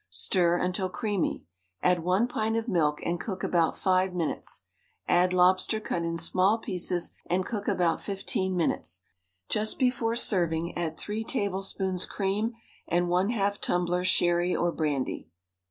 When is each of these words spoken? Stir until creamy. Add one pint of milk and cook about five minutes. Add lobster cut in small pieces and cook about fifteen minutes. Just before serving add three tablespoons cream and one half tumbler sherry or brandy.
Stir 0.09 0.57
until 0.57 0.89
creamy. 0.89 1.43
Add 1.83 2.03
one 2.03 2.27
pint 2.27 2.57
of 2.57 2.67
milk 2.67 3.05
and 3.05 3.19
cook 3.19 3.43
about 3.43 3.77
five 3.77 4.15
minutes. 4.15 4.61
Add 5.07 5.31
lobster 5.31 5.79
cut 5.79 6.01
in 6.01 6.17
small 6.17 6.57
pieces 6.57 7.11
and 7.27 7.45
cook 7.45 7.67
about 7.67 8.01
fifteen 8.01 8.57
minutes. 8.57 9.03
Just 9.47 9.77
before 9.77 10.15
serving 10.15 10.75
add 10.75 10.97
three 10.97 11.23
tablespoons 11.23 12.07
cream 12.07 12.53
and 12.87 13.09
one 13.09 13.29
half 13.29 13.61
tumbler 13.61 14.03
sherry 14.03 14.55
or 14.55 14.71
brandy. 14.71 15.29